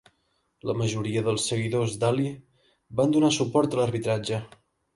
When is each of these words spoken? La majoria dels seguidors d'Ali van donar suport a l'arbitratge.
La 0.69 0.75
majoria 0.79 1.21
dels 1.27 1.45
seguidors 1.51 1.99
d'Ali 2.05 2.27
van 3.03 3.15
donar 3.19 3.33
suport 3.39 3.79
a 3.79 3.81
l'arbitratge. 3.83 4.45